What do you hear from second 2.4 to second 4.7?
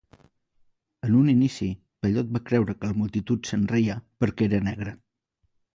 creure que la multitud se'n reia perquè era